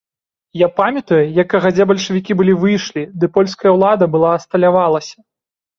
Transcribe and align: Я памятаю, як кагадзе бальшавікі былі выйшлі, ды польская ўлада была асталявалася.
Я 0.61 0.69
памятаю, 0.79 1.19
як 1.41 1.47
кагадзе 1.53 1.87
бальшавікі 1.93 2.39
былі 2.41 2.57
выйшлі, 2.65 3.07
ды 3.21 3.25
польская 3.37 3.71
ўлада 3.79 4.13
была 4.17 4.35
асталявалася. 4.41 5.17